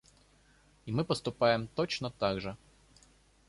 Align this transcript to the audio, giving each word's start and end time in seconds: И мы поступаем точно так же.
И 0.87 0.91
мы 0.91 1.05
поступаем 1.05 1.67
точно 1.67 2.09
так 2.09 2.41
же. 2.41 2.57